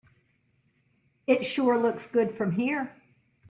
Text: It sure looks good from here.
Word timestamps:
It 1.27 1.45
sure 1.45 1.77
looks 1.77 2.07
good 2.07 2.31
from 2.35 2.53
here. 2.53 2.91